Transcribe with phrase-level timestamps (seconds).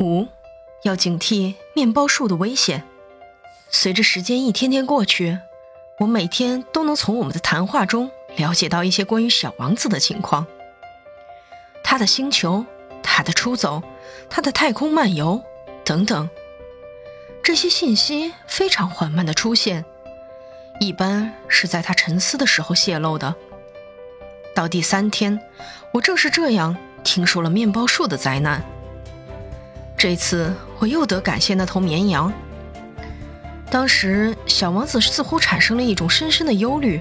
[0.00, 0.26] 五，
[0.82, 2.84] 要警惕面包树的危险。
[3.68, 5.38] 随着时间一天天过去，
[6.00, 10.46] 我每天都能从我们的谈话中了解到一些关于小王子的情况。
[11.84, 12.64] 他的星球，
[13.02, 13.82] 他的出走，
[14.30, 15.42] 他的太空漫游，
[15.84, 16.28] 等等。
[17.42, 19.84] 这些信息非常缓慢的出现，
[20.80, 23.34] 一般是在他沉思的时候泄露的。
[24.54, 25.40] 到第三天，
[25.92, 28.64] 我正是这样听说了面包树的灾难。
[30.00, 32.32] 这次我又得感谢那头绵羊。
[33.70, 36.98] 当时小王子似乎产生了一种深深的忧虑，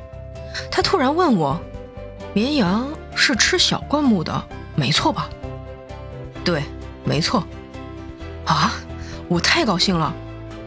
[0.70, 1.58] 他突然问我
[2.36, 4.44] ：“绵羊是吃小灌木的，
[4.76, 5.30] 没错吧
[6.44, 6.62] ？”“对，
[7.06, 7.42] 没错。”
[8.44, 8.74] 啊，
[9.30, 10.14] 我太高兴了！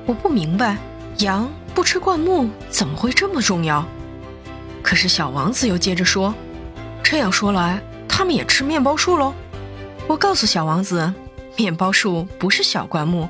[0.06, 0.78] 我不明白，
[1.18, 3.86] 羊不吃灌木怎么会这么重要？
[4.82, 6.34] 可是小王子又接着说。
[7.02, 7.78] 这样说来，
[8.08, 9.34] 他们也吃面包树喽？
[10.06, 11.12] 我告诉小王子，
[11.56, 13.28] 面包树不是小灌木，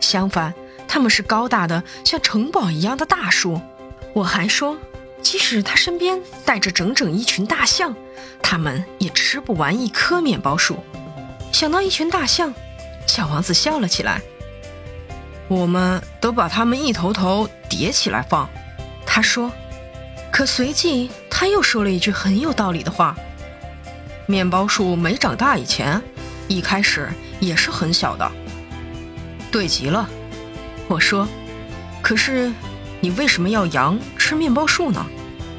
[0.00, 0.54] 相反，
[0.88, 3.60] 它们是高大的像城堡一样的大树。
[4.12, 4.76] 我还说，
[5.22, 7.94] 即使他身边带着整整一群大象，
[8.42, 10.82] 他们也吃不完一棵面包树。
[11.52, 12.52] 想到一群大象，
[13.06, 14.20] 小王子笑了起来。
[15.48, 18.48] 我们都把它们一头头叠起来放，
[19.06, 19.50] 他说。
[20.32, 21.10] 可随即。
[21.28, 23.16] 他又说了一句很有道理的话
[24.28, 26.02] ：“面包树没长大以前，
[26.50, 28.30] 一开始也是很小的。”
[29.50, 30.08] 对极了，
[30.88, 31.26] 我说。
[32.02, 32.50] 可是，
[33.00, 35.04] 你为什么要羊吃面包树呢？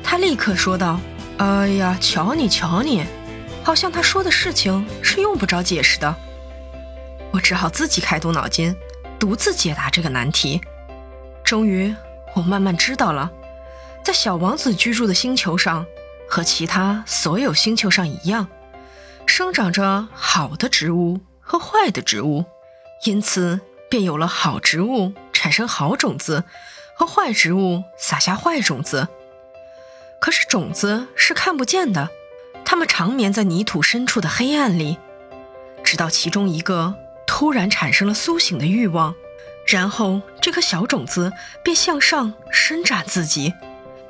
[0.04, 1.00] 他立刻说道
[1.38, 3.06] ：“哎呀，瞧你，瞧你，
[3.64, 6.14] 好像他说的事情是用不着解释的。”
[7.32, 8.76] 我只好自己开动脑筋，
[9.20, 10.60] 独自解答这个难题。
[11.44, 11.94] 终于，
[12.34, 13.32] 我慢慢知道了。
[14.04, 15.86] 在小王子居住的星球上，
[16.28, 18.48] 和其他所有星球上一样，
[19.26, 22.46] 生长着好的植物和坏的植物，
[23.06, 26.44] 因此便有了好植物产生好种子，
[26.96, 29.08] 和坏植物撒下坏种子。
[30.20, 32.10] 可是种子是看不见的，
[32.64, 34.98] 它们长眠在泥土深处的黑暗里，
[35.84, 36.94] 直到其中一个
[37.26, 39.16] 突然产生了苏醒的欲望，
[39.66, 43.54] 然后这颗小种子便向上伸展自己。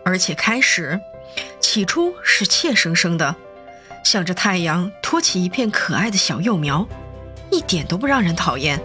[0.04, 1.00] 而且开始，
[1.62, 3.36] 起初是怯生生的，
[4.04, 6.88] 向着太阳托起一片可爱的小幼苗，
[7.50, 8.82] 一点都不让人讨厌。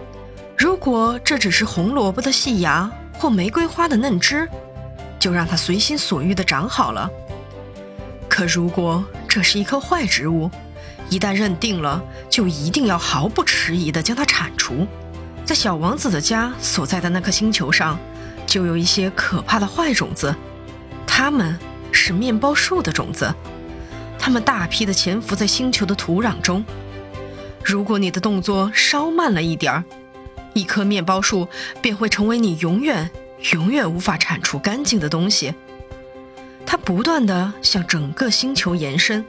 [0.57, 4.47] 如果这只是红萝卜的细芽或玫瑰花的嫩枝，
[5.19, 7.09] 就让它随心所欲地长好了。
[8.29, 10.49] 可如果这是一棵坏植物，
[11.09, 14.87] 一旦认定了，就一定要毫不迟疑地将它铲除。
[15.45, 17.97] 在小王子的家所在的那颗星球上，
[18.45, 20.35] 就有一些可怕的坏种子。
[21.05, 21.57] 它们
[21.91, 23.33] 是面包树的种子，
[24.27, 26.61] 他们大批的潜伏在星球的土壤中。
[27.63, 29.85] 如果你的动作稍慢了一点儿，
[30.51, 31.47] 一棵面包树
[31.81, 33.09] 便会成为你永远、
[33.53, 35.55] 永远无法铲除干净的东西。
[36.65, 39.23] 它不断地向整个星球延伸，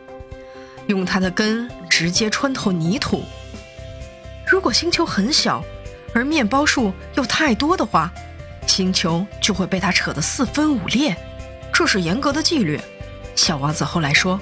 [0.89, 3.23] 用它的根直接穿透泥土。
[4.51, 5.63] 如果星球很小，
[6.13, 8.13] 而面包树又太多的话，
[8.67, 11.17] 星球就会被它扯得四分五裂。
[11.73, 12.81] 这是严格的纪律，
[13.37, 14.41] 小王子后来说：“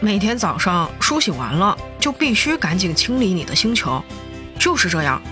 [0.00, 4.02] 每天早上梳洗完了，就必须赶紧清理你的星球，
[4.58, 5.22] 就是这样，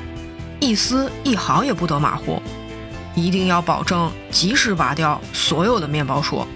[0.61, 2.41] 一丝一毫也不得马虎，
[3.15, 6.47] 一定要保证及时拔掉所有的面包树。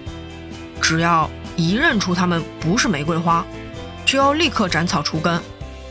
[0.81, 3.45] 只要一认出它们不是玫瑰花，
[4.05, 5.41] 就要立刻斩草除根。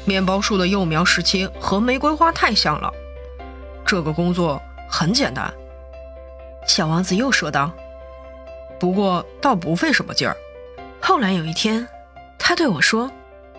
[0.04, 2.93] 面包树的幼苗时期和玫瑰花太像了，
[3.84, 5.53] 这个工作很简单。”
[6.66, 7.71] 小王子又说道。
[8.78, 10.37] 不过倒不费什么劲儿。
[11.00, 11.87] 后来有一天，
[12.38, 13.10] 他对我说：“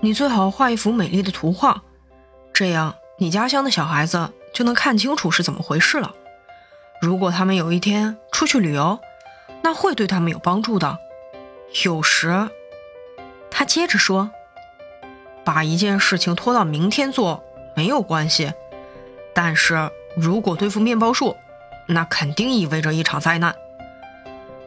[0.01, 1.81] 你最好画一幅美丽的图画，
[2.53, 6.13] 这样你家乡的小孩子就能看清楚是怎么回事了。
[7.01, 8.99] 如果他们有一天出去旅游，
[9.61, 10.97] 那会对他们有帮助的。
[11.83, 12.49] 有时，
[13.51, 14.31] 他接着说，
[15.43, 17.43] 把一件事情拖到明天做
[17.75, 18.53] 没有关系，
[19.33, 21.35] 但是如果对付面包树，
[21.87, 23.53] 那肯定意味着一场灾难。”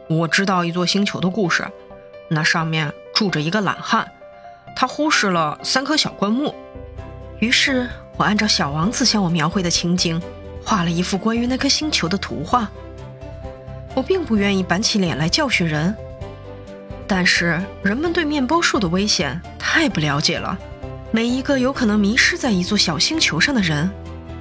[0.07, 1.65] 我知道一座星球的故事，
[2.27, 4.11] 那上面住着一个懒汉，
[4.75, 6.55] 他忽视了三棵小灌木。
[7.37, 7.87] 于是
[8.17, 10.19] 我按照小王子向我描绘的情景，
[10.65, 12.67] 画了一幅关于那颗星球的图画。
[13.93, 15.95] 我并不愿意板起脸来教训人，
[17.05, 20.57] 但是人们对面包树的危险太不了解了。
[21.11, 23.87] 每一个有可能迷失在一座小星球上的人，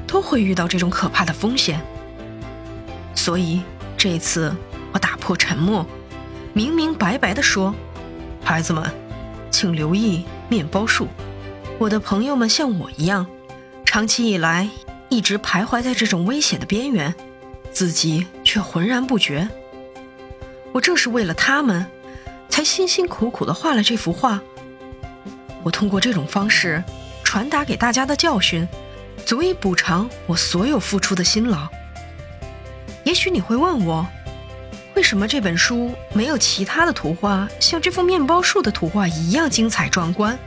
[0.06, 1.78] 都会遇到这种可怕的风险。
[3.14, 3.60] 所以
[3.98, 4.56] 这次。
[4.92, 5.86] 我打破沉默，
[6.54, 7.72] 明明白白地说
[8.50, 8.84] ：“孩子们，
[9.48, 11.06] 请留意面包树。
[11.78, 13.24] 我的朋友们像我一样，
[13.84, 14.68] 长期以来
[15.08, 17.14] 一直徘徊在这种危险的边缘，
[17.70, 19.48] 自己却浑然不觉。
[20.72, 21.86] 我正是为了他们，
[22.48, 24.40] 才辛辛苦苦地画了这幅画。
[25.62, 26.82] 我通过这种方式
[27.22, 28.66] 传达给大家的教训，
[29.24, 31.68] 足以补偿我所有付出的辛劳。
[33.04, 34.04] 也许你会问我，
[35.00, 40.38] 为什么这本书没有其他的图画像这幅面包树的图画一样精彩壮观、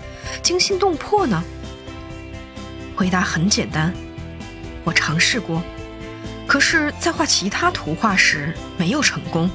[0.43, 1.43] 惊心动魄呢？
[2.95, 3.91] 回答很简单，
[4.83, 5.63] 我尝试过，
[6.45, 9.49] 可是，在画其他图画时没有成功。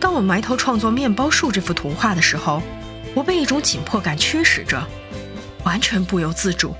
[0.00, 2.60] 当我埋头创作面包树这幅图画的时候，
[3.14, 4.84] 我被一种紧迫感驱使着，
[5.62, 6.74] 完全不由自主。